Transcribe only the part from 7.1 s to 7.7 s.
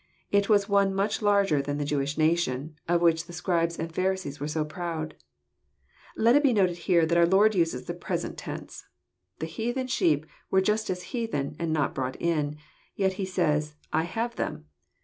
our Lord